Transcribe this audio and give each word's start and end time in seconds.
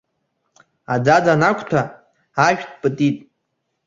Аӡаӡа 0.93 1.33
анақәҭәа 1.37 1.81
ашәҭ 2.45 2.71
пытит. 2.81 3.17